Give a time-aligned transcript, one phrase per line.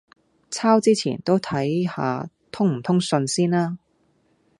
[0.49, 3.77] 抄之前都睇吓通唔通順先呀